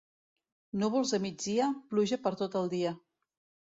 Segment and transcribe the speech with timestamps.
[0.85, 2.99] Núvols de migdia, pluja per tot el dia.